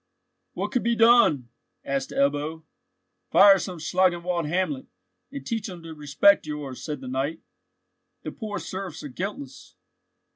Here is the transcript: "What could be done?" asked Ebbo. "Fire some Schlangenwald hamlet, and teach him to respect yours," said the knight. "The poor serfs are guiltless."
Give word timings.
"What 0.53 0.71
could 0.71 0.81
be 0.81 0.95
done?" 0.95 1.49
asked 1.85 2.09
Ebbo. 2.09 2.63
"Fire 3.29 3.59
some 3.59 3.77
Schlangenwald 3.77 4.47
hamlet, 4.47 4.87
and 5.31 5.45
teach 5.45 5.69
him 5.69 5.83
to 5.83 5.93
respect 5.93 6.47
yours," 6.47 6.83
said 6.83 7.01
the 7.01 7.07
knight. 7.07 7.41
"The 8.23 8.31
poor 8.31 8.57
serfs 8.57 9.03
are 9.03 9.09
guiltless." 9.09 9.75